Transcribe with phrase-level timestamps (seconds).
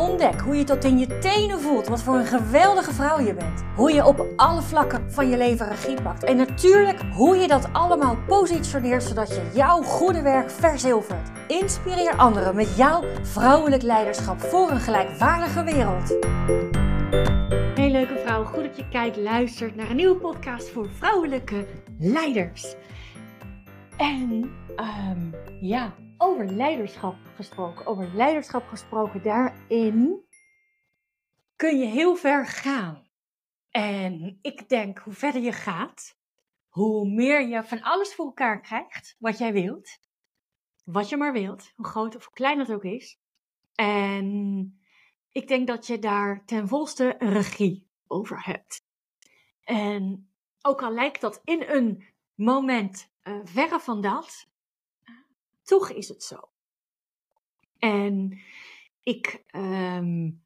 [0.00, 3.62] Ontdek hoe je tot in je tenen voelt wat voor een geweldige vrouw je bent.
[3.76, 6.24] Hoe je op alle vlakken van je leven regie pakt.
[6.24, 11.30] En natuurlijk hoe je dat allemaal positioneert zodat je jouw goede werk verzilvert.
[11.48, 16.18] Inspireer anderen met jouw vrouwelijk leiderschap voor een gelijkwaardige wereld.
[17.74, 21.66] Hey leuke vrouw, goed dat je kijkt, luistert naar een nieuwe podcast voor vrouwelijke
[21.98, 22.74] leiders.
[23.96, 25.92] En um, ja,
[26.22, 30.24] over leiderschap gesproken, over leiderschap gesproken, daarin
[31.56, 33.08] kun je heel ver gaan.
[33.70, 36.18] En ik denk, hoe verder je gaat,
[36.68, 39.98] hoe meer je van alles voor elkaar krijgt wat jij wilt.
[40.84, 43.20] Wat je maar wilt, hoe groot of klein dat ook is.
[43.74, 44.80] En
[45.32, 48.86] ik denk dat je daar ten volste regie over hebt.
[49.62, 50.30] En
[50.62, 54.49] ook al lijkt dat in een moment uh, verre van dat,
[55.70, 56.50] toch is het zo.
[57.78, 58.40] En
[59.02, 60.44] ik, um,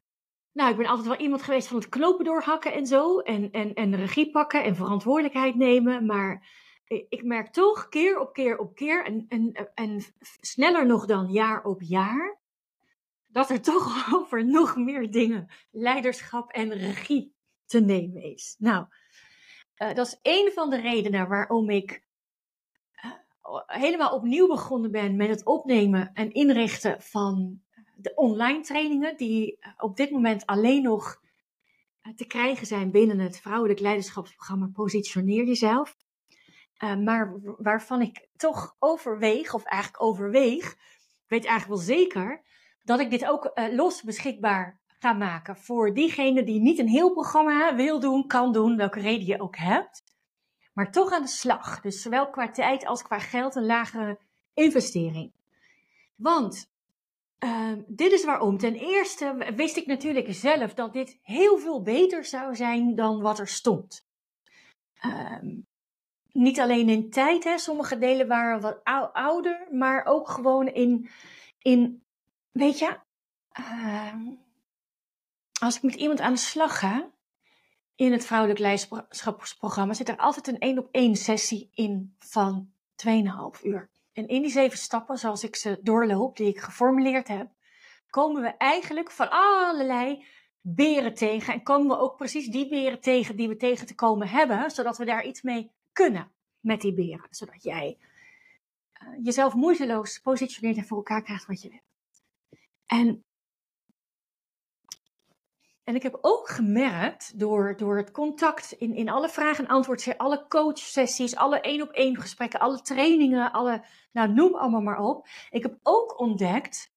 [0.51, 3.19] nou, ik ben altijd wel iemand geweest van het knopen doorhakken en zo.
[3.19, 6.05] En, en, en regie pakken en verantwoordelijkheid nemen.
[6.05, 6.47] Maar
[6.87, 10.03] ik merk toch keer op keer op keer, en, en, en
[10.41, 12.39] sneller nog dan jaar op jaar,
[13.27, 18.55] dat er toch over nog meer dingen leiderschap en regie te nemen is.
[18.57, 18.85] Nou,
[19.77, 22.04] uh, dat is een van de redenen waarom ik
[23.65, 27.61] helemaal opnieuw begonnen ben met het opnemen en inrichten van
[27.95, 31.21] de online trainingen, die op dit moment alleen nog
[32.01, 35.95] eh, te krijgen zijn binnen het vrouwelijk leiderschapsprogramma Positioneer Jezelf.
[36.83, 40.75] Uh, maar waarvan ik toch overweeg, of eigenlijk overweeg,
[41.27, 42.43] weet eigenlijk wel zeker,
[42.83, 47.75] dat ik dit ook los beschikbaar ga maken voor diegene die niet een heel programma
[47.75, 50.03] wil doen, kan doen, welke reden je ook hebt
[50.75, 51.81] maar toch aan de slag.
[51.81, 54.19] Dus zowel qua tijd als qua geld een lagere
[54.53, 55.31] investering.
[56.15, 56.69] Want
[57.39, 58.57] uh, dit is waarom.
[58.57, 63.39] Ten eerste wist ik natuurlijk zelf dat dit heel veel beter zou zijn dan wat
[63.39, 64.05] er stond.
[65.05, 65.61] Uh,
[66.31, 67.57] niet alleen in tijd, hè.
[67.57, 68.83] sommige delen waren wat
[69.13, 71.09] ouder, maar ook gewoon in,
[71.59, 72.03] in
[72.51, 72.99] weet je,
[73.59, 74.15] uh,
[75.59, 77.09] als ik met iemand aan de slag ga,
[77.95, 82.71] in het vrouwelijk leiderschapsprogramma zit er altijd een één op één sessie in van
[83.57, 83.89] 2,5 uur.
[84.13, 87.49] En in die zeven stappen, zoals ik ze doorloop, die ik geformuleerd heb,
[88.09, 90.25] komen we eigenlijk van allerlei
[90.61, 91.53] beren tegen.
[91.53, 94.97] En komen we ook precies die beren tegen die we tegen te komen hebben, zodat
[94.97, 97.27] we daar iets mee kunnen met die beren.
[97.29, 97.97] Zodat jij
[99.03, 101.83] uh, jezelf moeiteloos positioneert en voor elkaar krijgt wat je wil.
[102.85, 103.23] En
[105.85, 110.17] en ik heb ook gemerkt door, door het contact in, in alle vragen en antwoord,
[110.17, 115.27] alle coachsessies, alle één op één gesprekken, alle trainingen, alle, nou noem allemaal maar op.
[115.49, 116.93] Ik heb ook ontdekt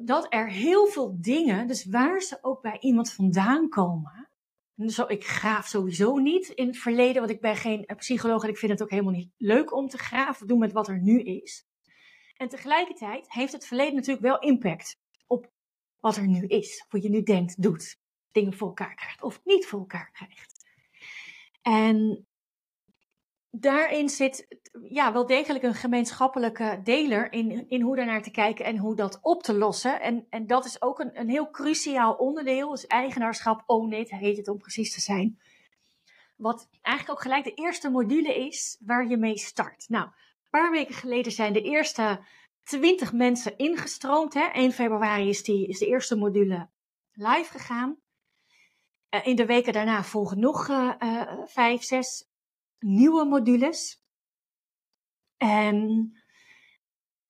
[0.00, 4.28] dat er heel veel dingen, dus waar ze ook bij iemand vandaan komen.
[4.86, 8.58] Zo, ik graaf sowieso niet in het verleden, want ik ben geen psycholoog en ik
[8.58, 11.66] vind het ook helemaal niet leuk om te graven, doen met wat er nu is.
[12.36, 15.52] En tegelijkertijd heeft het verleden natuurlijk wel impact op
[16.00, 18.02] wat er nu is, wat je nu denkt, doet
[18.34, 20.66] dingen voor elkaar krijgt of niet voor elkaar krijgt.
[21.62, 22.26] En
[23.50, 28.76] daarin zit ja, wel degelijk een gemeenschappelijke deler in, in hoe daarnaar te kijken en
[28.76, 30.00] hoe dat op te lossen.
[30.00, 34.36] En, en dat is ook een, een heel cruciaal onderdeel, dus eigenaarschap, own it, heet
[34.36, 35.40] het om precies te zijn.
[36.36, 39.88] Wat eigenlijk ook gelijk de eerste module is waar je mee start.
[39.88, 42.24] Nou, een paar weken geleden zijn de eerste
[42.62, 44.34] 20 mensen ingestroomd.
[44.34, 44.46] Hè?
[44.52, 46.68] 1 februari is, die, is de eerste module
[47.12, 48.02] live gegaan.
[49.14, 52.28] Eh, in de weken daarna volgen nog uh, vijf, zes
[52.78, 54.02] nieuwe modules.
[55.36, 56.10] En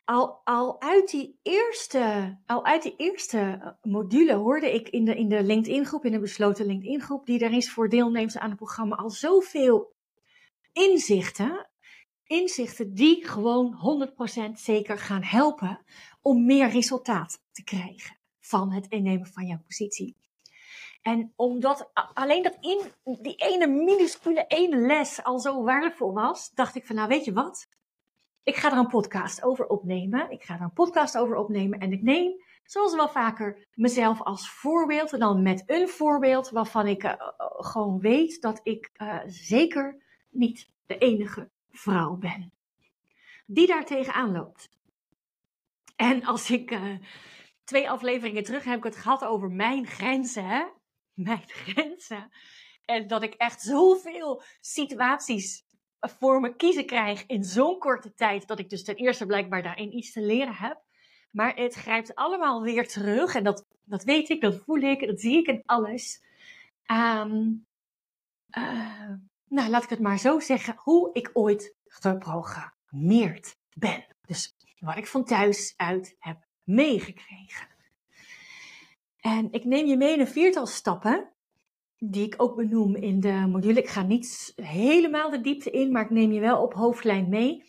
[0.04, 5.28] al, al, uit die eerste, al uit die eerste module hoorde ik in de, in
[5.28, 9.10] de LinkedIn-groep, in de besloten LinkedIn-groep, die er is voor deelnemers aan het programma, al
[9.10, 9.94] zoveel
[10.72, 11.70] inzichten.
[12.24, 13.76] Inzichten die gewoon
[14.48, 15.84] 100% zeker gaan helpen
[16.22, 20.16] om meer resultaat te krijgen van het innemen van jouw positie.
[21.04, 22.80] En omdat alleen dat in
[23.22, 27.32] die ene minuscule ene les al zo waardevol was, dacht ik van nou weet je
[27.32, 27.68] wat?
[28.42, 30.30] Ik ga er een podcast over opnemen.
[30.30, 32.32] Ik ga er een podcast over opnemen en ik neem,
[32.64, 35.12] zoals wel vaker, mezelf als voorbeeld.
[35.12, 40.70] En dan met een voorbeeld waarvan ik uh, gewoon weet dat ik uh, zeker niet
[40.86, 42.52] de enige vrouw ben.
[43.46, 44.68] die daar tegenaan loopt.
[45.96, 46.78] En als ik
[47.64, 50.64] twee afleveringen terug heb ik het gehad over mijn grenzen, hè?
[51.24, 52.30] Mijn grenzen.
[52.84, 55.64] En dat ik echt zoveel situaties
[56.00, 59.96] voor me kiezen krijg in zo'n korte tijd, dat ik dus ten eerste blijkbaar daarin
[59.96, 60.82] iets te leren heb.
[61.30, 63.34] Maar het grijpt allemaal weer terug.
[63.34, 66.22] En dat, dat weet ik, dat voel ik, dat zie ik in alles.
[66.86, 67.66] Um,
[69.48, 74.04] nou, laat ik het maar zo zeggen, hoe ik ooit geprogrammeerd ben.
[74.26, 77.73] Dus wat ik van thuis uit heb meegekregen.
[79.24, 81.32] En ik neem je mee in een viertal stappen,
[81.98, 83.80] die ik ook benoem in de module.
[83.80, 87.64] Ik ga niet helemaal de diepte in, maar ik neem je wel op hoofdlijn mee,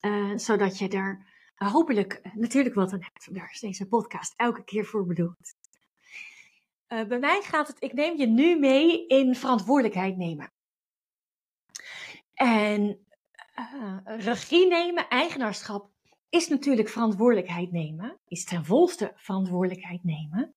[0.00, 3.34] uh, zodat je er hopelijk natuurlijk wat aan hebt.
[3.34, 5.54] Daar is deze podcast elke keer voor bedoeld.
[6.88, 10.52] Uh, bij mij gaat het, ik neem je nu mee in verantwoordelijkheid nemen.
[12.34, 13.06] En
[14.04, 15.90] regie nemen, eigenaarschap,
[16.28, 18.18] is natuurlijk verantwoordelijkheid nemen.
[18.28, 20.54] Is ten volste verantwoordelijkheid nemen.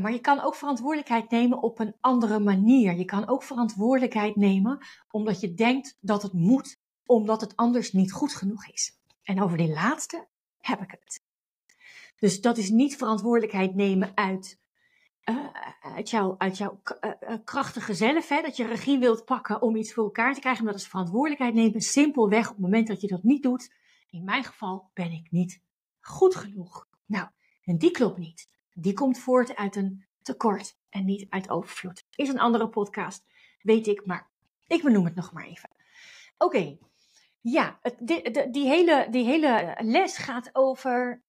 [0.00, 2.94] Maar je kan ook verantwoordelijkheid nemen op een andere manier.
[2.94, 4.78] Je kan ook verantwoordelijkheid nemen
[5.10, 8.98] omdat je denkt dat het moet, omdat het anders niet goed genoeg is.
[9.22, 10.26] En over die laatste
[10.58, 11.22] heb ik het.
[12.18, 14.58] Dus dat is niet verantwoordelijkheid nemen uit,
[15.24, 15.46] uh,
[15.80, 20.04] uit, jouw, jouw uh, krachtige zelf, hè, dat je regie wilt pakken om iets voor
[20.04, 20.64] elkaar te krijgen.
[20.64, 23.72] Maar dat is verantwoordelijkheid nemen, simpelweg op het moment dat je dat niet doet.
[24.10, 25.60] In mijn geval ben ik niet
[26.00, 26.86] goed genoeg.
[27.06, 27.28] Nou,
[27.64, 28.48] en die klopt niet.
[28.80, 32.06] Die komt voort uit een tekort en niet uit overvloed.
[32.14, 33.26] Is een andere podcast,
[33.62, 34.30] weet ik, maar
[34.66, 35.70] ik benoem het nog maar even.
[36.38, 36.78] Oké,
[37.40, 41.22] ja, het, die, die, hele, die hele les gaat over,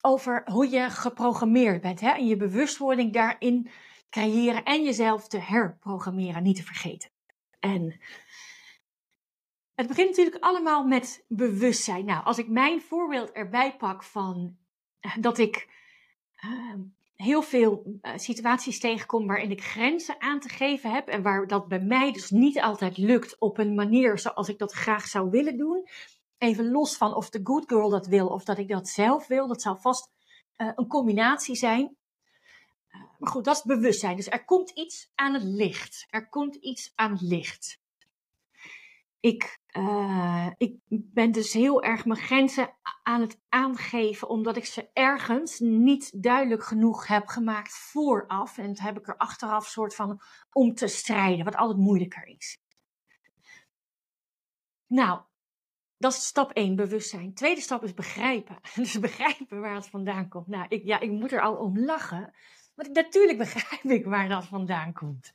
[0.00, 2.00] over hoe je geprogrammeerd bent.
[2.00, 2.10] Hè?
[2.10, 3.70] En je bewustwording daarin
[4.10, 7.10] creëren en jezelf te herprogrammeren, niet te vergeten.
[7.60, 8.00] En
[9.74, 12.04] het begint natuurlijk allemaal met bewustzijn.
[12.04, 14.57] Nou, als ik mijn voorbeeld erbij pak van
[15.20, 15.68] dat ik
[16.44, 16.74] uh,
[17.14, 21.68] heel veel uh, situaties tegenkom waarin ik grenzen aan te geven heb en waar dat
[21.68, 25.56] bij mij dus niet altijd lukt op een manier zoals ik dat graag zou willen
[25.56, 25.88] doen.
[26.38, 29.46] Even los van of de good girl dat wil of dat ik dat zelf wil.
[29.46, 30.10] Dat zal vast
[30.56, 31.96] uh, een combinatie zijn.
[33.18, 34.16] maar goed, dat is bewustzijn.
[34.16, 36.06] Dus er komt iets aan het licht.
[36.10, 37.80] Er komt iets aan het licht.
[39.20, 44.88] Ik, uh, ik ben dus heel erg mijn grenzen aan het aangeven, omdat ik ze
[44.92, 48.58] ergens niet duidelijk genoeg heb gemaakt vooraf.
[48.58, 50.20] En dat heb ik er achteraf soort van
[50.52, 52.58] om te strijden, wat altijd moeilijker is.
[54.86, 55.20] Nou,
[55.98, 57.34] dat is stap 1, bewustzijn.
[57.34, 58.58] Tweede stap is begrijpen.
[58.74, 60.46] Dus begrijpen waar het vandaan komt.
[60.46, 62.34] Nou, ik, ja, ik moet er al om lachen.
[62.74, 65.32] Want natuurlijk begrijp ik waar dat vandaan komt.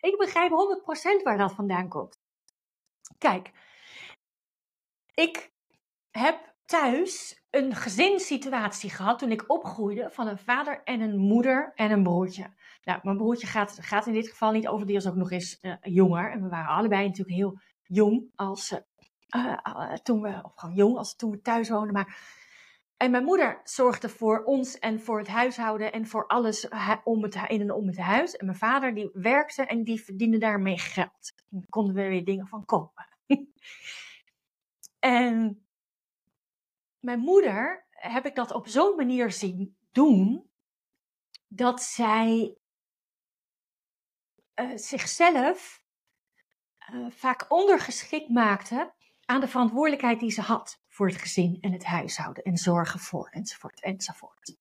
[0.00, 0.50] Ik begrijp
[1.20, 2.21] 100% waar dat vandaan komt.
[3.18, 3.50] Kijk,
[5.14, 5.52] ik
[6.10, 11.90] heb thuis een gezinssituatie gehad toen ik opgroeide van een vader en een moeder en
[11.90, 12.54] een broertje.
[12.84, 15.58] Nou, mijn broertje gaat, gaat in dit geval niet over, die is ook nog eens
[15.62, 16.30] uh, jonger.
[16.30, 18.78] En we waren allebei natuurlijk heel jong als, uh,
[19.66, 21.92] uh, toen we, of gewoon jong als toen we thuis woonden.
[21.92, 22.40] Maar
[23.02, 26.68] en mijn moeder zorgde voor ons en voor het huishouden en voor alles
[27.04, 28.36] om het, in en om het huis.
[28.36, 31.32] En mijn vader die werkte en die verdiende daarmee geld.
[31.48, 33.08] Dan konden we weer dingen van kopen.
[34.98, 35.66] en
[37.00, 40.50] mijn moeder heb ik dat op zo'n manier zien doen
[41.46, 42.56] dat zij
[44.54, 45.84] uh, zichzelf
[46.92, 48.94] uh, vaak ondergeschikt maakte
[49.24, 53.28] aan de verantwoordelijkheid die ze had voor het gezin en het huishouden en zorgen voor
[53.28, 54.56] enzovoort enzovoort.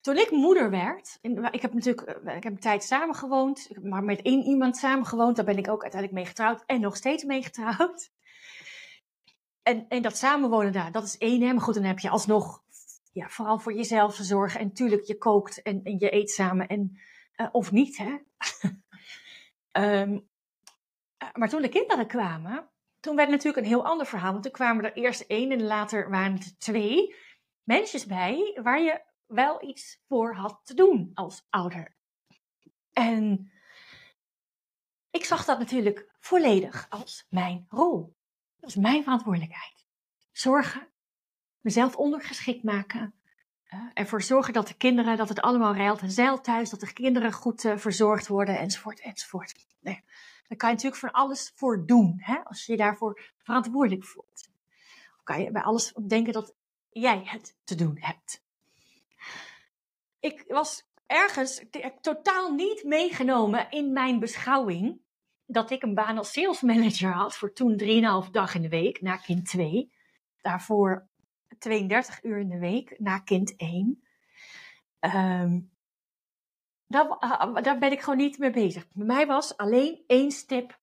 [0.00, 1.18] Toen ik moeder werd,
[1.50, 5.44] ik heb natuurlijk eh, ik heb een tijd samengewoond, maar met één iemand samengewoond, daar
[5.44, 8.10] ben ik ook uiteindelijk mee getrouwd en nog steeds mee getrouwd.
[9.62, 11.52] En, en dat samenwonen daar, dat is één, hè?
[11.52, 12.62] maar goed, dan heb je alsnog
[13.12, 14.60] ja, vooral voor jezelf zorgen.
[14.60, 16.98] En tuurlijk, je kookt en, je eet samen, en,
[17.36, 18.18] uh, of niet, hè.
[20.02, 20.28] um,
[21.32, 24.30] maar toen de kinderen kwamen, toen werd het natuurlijk een heel ander verhaal.
[24.30, 27.14] Want toen kwamen er eerst één en later waren het twee
[27.62, 31.96] mensjes bij waar je wel iets voor had te doen als ouder.
[32.92, 33.52] En
[35.10, 38.16] ik zag dat natuurlijk volledig als mijn rol.
[38.60, 39.86] Dat is mijn verantwoordelijkheid.
[40.32, 40.88] Zorgen,
[41.60, 43.14] mezelf ondergeschikt maken,
[43.74, 46.92] uh, ervoor zorgen dat de kinderen, dat het allemaal rijlt en zeilt thuis, dat de
[46.92, 49.54] kinderen goed uh, verzorgd worden, enzovoort, enzovoort.
[49.80, 50.04] Nee.
[50.52, 54.48] Daar kan je natuurlijk van alles voor doen, hè, als je je daarvoor verantwoordelijk voelt.
[55.16, 56.54] Of kan je bij alles denken dat
[56.90, 58.44] jij het te doen hebt.
[60.20, 61.64] Ik was ergens
[62.00, 65.00] totaal niet meegenomen in mijn beschouwing
[65.46, 67.80] dat ik een baan als sales manager had voor toen
[68.24, 69.92] 3,5 dag in de week na kind 2.
[70.40, 71.08] Daarvoor
[71.58, 74.02] 32 uur in de week na kind 1.
[75.00, 75.70] Um,
[76.92, 78.88] daar, ah, daar ben ik gewoon niet mee bezig.
[78.92, 80.80] Bij mij was alleen één stip.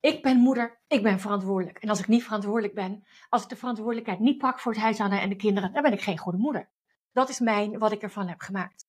[0.00, 1.78] Ik ben moeder, ik ben verantwoordelijk.
[1.78, 5.20] En als ik niet verantwoordelijk ben, als ik de verantwoordelijkheid niet pak voor het huishouden
[5.20, 6.68] en de kinderen, dan ben ik geen goede moeder.
[7.12, 8.86] Dat is mijn, wat ik ervan heb gemaakt.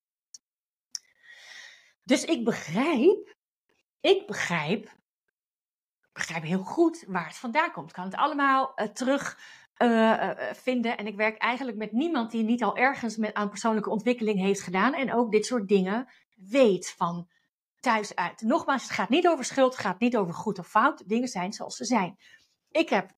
[2.04, 3.36] Dus ik begrijp,
[4.00, 4.98] ik begrijp,
[6.14, 7.90] begrijp heel goed waar het vandaan komt.
[7.90, 9.38] Ik kan het allemaal uh, terug
[9.84, 10.98] uh, vinden.
[10.98, 14.62] En ik werk eigenlijk met niemand die niet al ergens met, aan persoonlijke ontwikkeling heeft
[14.62, 14.94] gedaan.
[14.94, 17.28] En ook dit soort dingen weet van
[17.80, 18.42] thuis uit.
[18.42, 21.08] Nogmaals, het gaat niet over schuld, het gaat niet over goed of fout.
[21.08, 22.18] Dingen zijn zoals ze zijn.
[22.70, 23.12] Ik heb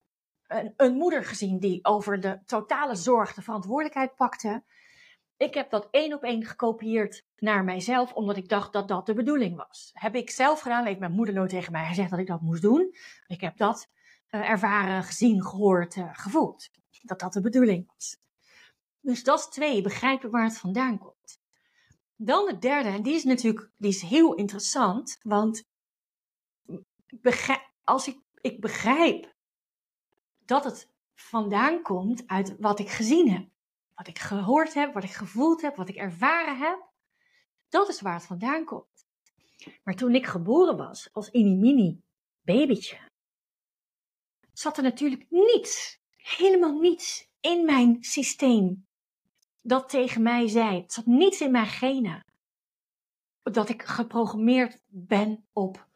[0.48, 4.64] een, een moeder gezien die over de totale zorg de verantwoordelijkheid pakte.
[5.38, 9.14] Ik heb dat één op één gekopieerd naar mijzelf, omdat ik dacht dat dat de
[9.14, 9.90] bedoeling was.
[9.94, 12.62] Heb ik zelf gedaan, heeft mijn moeder nooit tegen mij gezegd dat ik dat moest
[12.62, 12.96] doen.
[13.28, 13.90] Ik heb dat
[14.40, 16.70] ervaren, gezien, gehoord, uh, gevoeld.
[17.02, 18.18] Dat dat de bedoeling was.
[19.00, 21.40] Dus dat is twee, begrijpen waar het vandaan komt.
[22.16, 25.64] Dan de derde, en die is natuurlijk die is heel interessant, want
[27.84, 29.36] als ik, ik begrijp
[30.46, 33.50] dat het vandaan komt uit wat ik gezien heb,
[33.96, 36.90] wat ik gehoord heb, wat ik gevoeld heb, wat ik ervaren heb,
[37.70, 39.06] dat is waar het vandaan komt.
[39.84, 42.02] Maar toen ik geboren was als mini
[42.42, 43.11] babytje,
[44.54, 48.88] zat er natuurlijk niets, helemaal niets in mijn systeem
[49.62, 50.82] dat tegen mij zei.
[50.82, 52.26] Het zat niets in mijn genen.
[53.44, 55.88] Dat ik geprogrammeerd ben op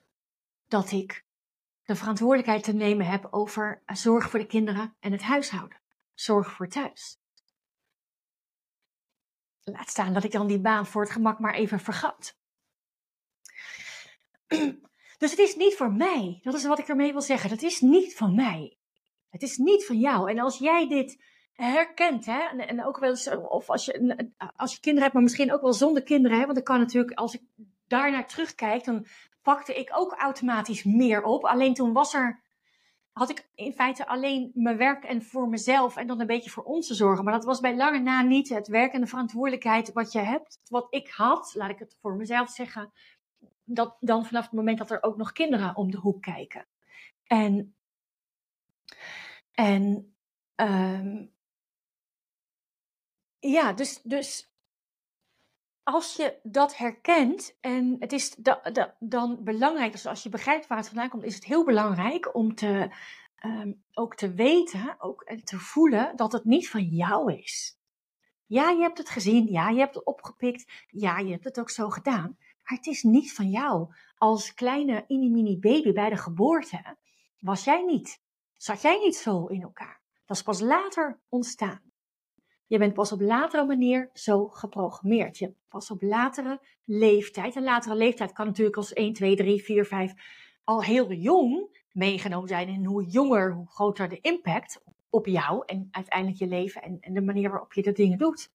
[0.68, 1.26] dat ik
[1.84, 5.82] de verantwoordelijkheid te nemen heb over zorg voor de kinderen en het huishouden.
[6.14, 7.20] Zorg voor thuis.
[9.64, 12.38] Laat staan dat ik dan die baan voor het gemak maar even vergat.
[15.18, 16.40] Dus het is niet voor mij.
[16.42, 17.50] Dat is wat ik ermee wil zeggen.
[17.50, 18.78] Dat is niet van mij.
[19.30, 20.30] Het is niet van jou.
[20.30, 23.16] En als jij dit herkent, hè, en, en ook wel
[23.48, 26.56] of als je, als je kinderen hebt, maar misschien ook wel zonder kinderen, hè, want
[26.56, 27.42] dan kan natuurlijk, als ik
[27.88, 29.06] daarnaar terugkijk, dan
[29.42, 31.44] pakte ik ook automatisch meer op.
[31.44, 32.44] Alleen toen was er,
[33.12, 36.64] had ik in feite alleen mijn werk en voor mezelf en dan een beetje voor
[36.64, 37.24] ons te zorgen.
[37.24, 40.60] Maar dat was bij lange na niet het werk en de verantwoordelijkheid wat je hebt,
[40.70, 42.92] wat ik had, laat ik het voor mezelf zeggen,
[43.66, 46.68] dat dan vanaf het moment dat er ook nog kinderen om de hoek kijken.
[47.24, 47.76] En,
[49.52, 50.16] en
[50.56, 51.34] um,
[53.40, 54.54] ja, dus, dus
[55.84, 60.68] als je dat herkent en het is da, da, dan belangrijk, dus als je begrijpt
[60.68, 62.96] waar het vandaan komt, is het heel belangrijk om te,
[63.46, 67.80] um, ook te weten ook, en te voelen dat het niet van jou is.
[68.46, 71.70] Ja, je hebt het gezien, ja, je hebt het opgepikt, ja, je hebt het ook
[71.70, 72.38] zo gedaan.
[72.66, 73.94] Maar het is niet van jou.
[74.18, 76.98] Als kleine mini baby bij de geboorte
[77.40, 78.22] was jij niet.
[78.58, 80.02] Zat jij niet zo in elkaar.
[80.26, 81.82] Dat is pas later ontstaan.
[82.68, 85.38] Je bent pas op latere manier zo geprogrammeerd.
[85.38, 87.56] Je pas op latere leeftijd.
[87.56, 90.14] En latere leeftijd kan natuurlijk als 1, 2, 3, 4, 5
[90.64, 92.68] al heel jong meegenomen zijn.
[92.68, 97.14] En hoe jonger, hoe groter de impact op jou en uiteindelijk je leven en, en
[97.14, 98.54] de manier waarop je de dingen doet.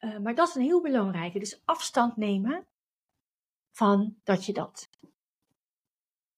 [0.00, 1.38] Uh, maar dat is een heel belangrijke.
[1.38, 2.66] Dus afstand nemen
[3.76, 4.88] van dat je dat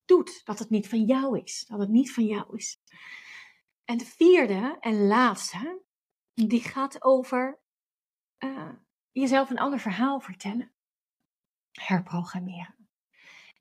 [0.05, 0.41] doet.
[0.45, 1.65] Dat het niet van jou is.
[1.69, 2.81] Dat het niet van jou is.
[3.85, 5.83] En de vierde en laatste,
[6.35, 7.59] die gaat over
[8.39, 8.73] uh,
[9.11, 10.73] jezelf een ander verhaal vertellen.
[11.73, 12.89] Herprogrammeren.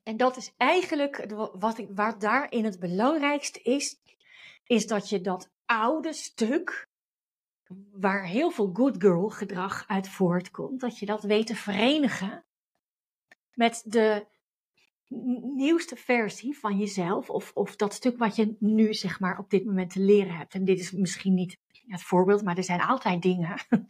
[0.02, 4.00] En dat is eigenlijk wat, ik, wat daarin het belangrijkste is,
[4.64, 6.88] is dat je dat oude stuk,
[7.90, 12.46] waar heel veel good girl gedrag uit voortkomt, dat je dat weet te verenigen
[13.58, 14.26] met de
[15.54, 19.64] nieuwste versie van jezelf, of, of dat stuk wat je nu zeg maar op dit
[19.64, 20.54] moment te leren hebt.
[20.54, 23.56] En dit is misschien niet het voorbeeld, maar er zijn altijd dingen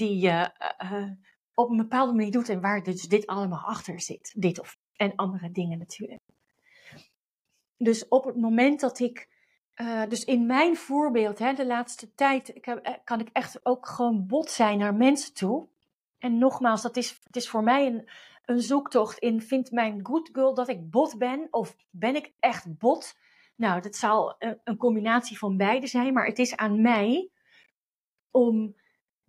[0.00, 0.50] die je
[0.82, 1.10] uh,
[1.54, 4.34] op een bepaalde manier doet en waar dus dit allemaal achter zit.
[4.36, 6.20] Dit of en andere dingen natuurlijk.
[7.76, 9.28] Dus op het moment dat ik,
[9.76, 12.52] uh, dus in mijn voorbeeld, hè, de laatste tijd,
[13.04, 15.68] kan ik echt ook gewoon bot zijn naar mensen toe.
[16.18, 18.08] En nogmaals, dat is, het is voor mij een,
[18.46, 21.48] een zoektocht in, vindt mijn good girl dat ik bot ben?
[21.50, 23.16] Of ben ik echt bot?
[23.56, 27.30] Nou, dat zal een combinatie van beide zijn, maar het is aan mij
[28.30, 28.76] om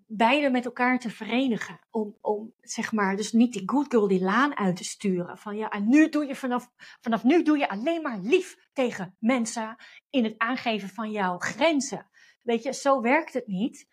[0.08, 1.80] beide met elkaar te verenigen.
[1.92, 5.38] Om, om zeg maar, dus niet die good girl die laan uit te sturen.
[5.38, 6.72] Van ja, en nu doe je vanaf,
[7.02, 9.76] vanaf nu doe je alleen maar lief tegen mensen
[10.10, 12.10] in het aangeven van jouw grenzen.
[12.42, 13.88] Weet je, zo werkt het niet.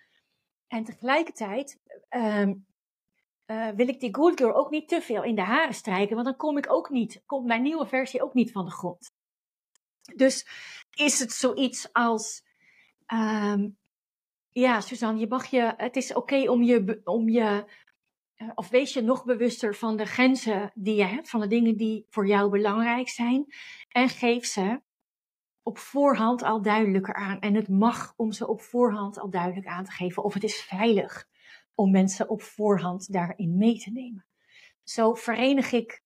[0.66, 2.66] En tegelijkertijd um,
[3.46, 6.26] uh, wil ik die good girl ook niet te veel in de haren strijken, want
[6.26, 9.12] dan kom ik ook niet, komt mijn nieuwe versie ook niet van de grond.
[10.14, 10.46] Dus
[10.94, 12.44] is het zoiets als,
[13.12, 13.78] um,
[14.50, 17.64] ja, Suzanne, je mag je, het is oké om je, om je,
[18.36, 21.76] uh, of wees je nog bewuster van de grenzen die je hebt, van de dingen
[21.76, 23.46] die voor jou belangrijk zijn,
[23.88, 24.80] en geef ze
[25.62, 27.40] op voorhand al duidelijker aan.
[27.40, 30.62] En het mag om ze op voorhand al duidelijk aan te geven, of het is
[30.62, 31.26] veilig
[31.74, 34.26] om mensen op voorhand daarin mee te nemen.
[34.82, 36.02] Zo verenig ik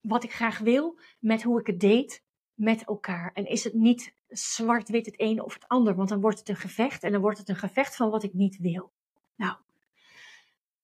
[0.00, 3.32] wat ik graag wil met hoe ik het deed met elkaar.
[3.32, 6.56] En is het niet zwart-wit het een of het ander, want dan wordt het een
[6.56, 8.92] gevecht en dan wordt het een gevecht van wat ik niet wil.
[9.34, 9.56] Nou,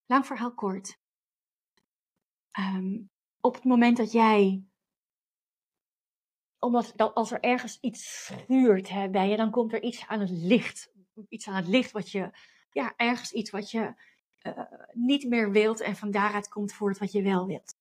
[0.06, 0.98] lang verhaal kort.
[2.58, 3.10] Um,
[3.40, 4.62] op het moment dat jij,
[6.58, 10.20] omdat dat als er ergens iets schuurt hè, bij je, dan komt er iets aan
[10.20, 10.92] het licht.
[11.28, 12.30] Iets aan het licht wat je
[12.70, 13.94] ja, ergens iets wat je
[14.42, 14.60] uh,
[14.92, 17.76] niet meer wilt en van daaruit komt voort wat je wel wilt.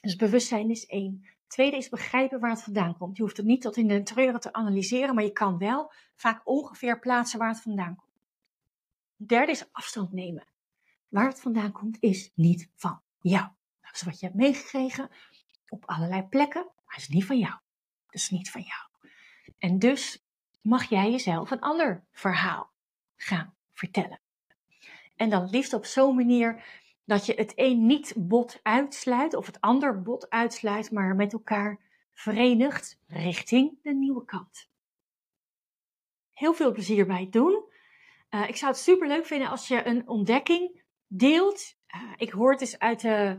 [0.00, 1.26] Dus bewustzijn is één.
[1.46, 3.16] Tweede is begrijpen waar het vandaan komt.
[3.16, 6.40] Je hoeft het niet tot in de treuren te analyseren, maar je kan wel vaak
[6.44, 8.10] ongeveer plaatsen waar het vandaan komt.
[9.16, 10.46] Derde is afstand nemen.
[11.08, 13.48] Waar het vandaan komt is niet van jou.
[13.80, 15.10] Dat is wat je hebt meegekregen
[15.68, 17.54] op allerlei plekken, maar het is niet van jou.
[18.06, 19.12] Dat is niet van jou.
[19.58, 20.24] En dus
[20.60, 22.72] mag jij jezelf een ander verhaal
[23.16, 24.20] gaan vertellen.
[25.16, 26.64] En dan liefst op zo'n manier
[27.04, 31.80] dat je het een niet bot uitsluit of het ander bot uitsluit, maar met elkaar
[32.12, 34.68] verenigt richting de nieuwe kant.
[36.32, 37.64] Heel veel plezier bij het doen.
[38.30, 41.76] Uh, ik zou het super leuk vinden als je een ontdekking deelt.
[41.94, 43.38] Uh, ik hoor het eens uit de,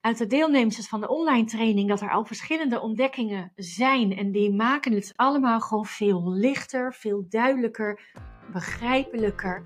[0.00, 4.16] uit de deelnemers van de online training dat er al verschillende ontdekkingen zijn.
[4.16, 8.00] En die maken het allemaal gewoon veel lichter, veel duidelijker,
[8.52, 9.62] begrijpelijker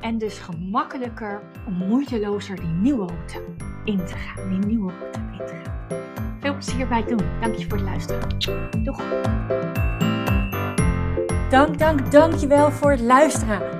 [0.00, 3.44] en dus gemakkelijker om moeitelozer die nieuwe route
[3.84, 4.48] in te gaan.
[4.48, 5.78] Die nieuwe route in te gaan.
[6.40, 7.40] Veel plezier bij het doen.
[7.40, 8.84] Dank je voor het luisteren.
[8.84, 9.02] Doeg!
[11.50, 13.79] Dank, dank, dank je wel voor het luisteren.